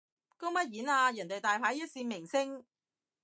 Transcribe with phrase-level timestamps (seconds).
[0.39, 2.65] 公乜嘢演啊，人哋大牌一線明星